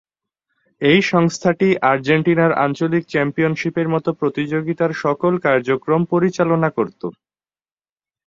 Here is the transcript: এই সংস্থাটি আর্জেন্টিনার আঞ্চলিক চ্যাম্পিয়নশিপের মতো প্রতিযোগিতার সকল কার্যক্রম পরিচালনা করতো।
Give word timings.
এই 0.81 0.99
সংস্থাটি 1.11 1.67
আর্জেন্টিনার 1.91 2.51
আঞ্চলিক 2.63 3.03
চ্যাম্পিয়নশিপের 3.07 3.87
মতো 3.89 4.09
প্রতিযোগিতার 4.19 4.91
সকল 5.03 5.33
কার্যক্রম 5.45 6.01
পরিচালনা 6.11 6.69
করতো। 6.77 7.07